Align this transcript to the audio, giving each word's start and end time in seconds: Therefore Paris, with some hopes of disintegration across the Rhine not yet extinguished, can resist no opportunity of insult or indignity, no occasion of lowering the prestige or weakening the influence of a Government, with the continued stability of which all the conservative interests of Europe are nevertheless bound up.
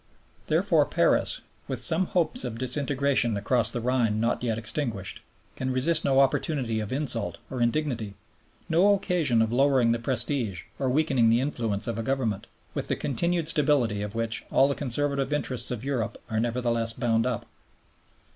Therefore 0.47 0.87
Paris, 0.87 1.41
with 1.67 1.79
some 1.79 2.07
hopes 2.07 2.43
of 2.43 2.57
disintegration 2.57 3.37
across 3.37 3.69
the 3.69 3.79
Rhine 3.79 4.19
not 4.19 4.41
yet 4.41 4.57
extinguished, 4.57 5.21
can 5.55 5.69
resist 5.69 6.03
no 6.03 6.19
opportunity 6.21 6.79
of 6.79 6.91
insult 6.91 7.37
or 7.51 7.61
indignity, 7.61 8.15
no 8.67 8.95
occasion 8.95 9.43
of 9.43 9.51
lowering 9.53 9.91
the 9.91 9.99
prestige 9.99 10.63
or 10.79 10.89
weakening 10.89 11.29
the 11.29 11.39
influence 11.39 11.85
of 11.85 11.99
a 11.99 12.01
Government, 12.01 12.47
with 12.73 12.87
the 12.87 12.95
continued 12.95 13.47
stability 13.47 14.01
of 14.01 14.15
which 14.15 14.43
all 14.49 14.67
the 14.67 14.73
conservative 14.73 15.31
interests 15.31 15.69
of 15.69 15.85
Europe 15.85 16.17
are 16.31 16.39
nevertheless 16.39 16.93
bound 16.93 17.27
up. 17.27 17.45